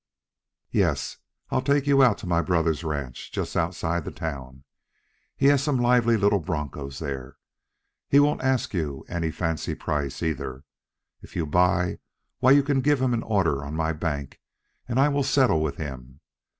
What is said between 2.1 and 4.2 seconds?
to my brother's ranch just outside the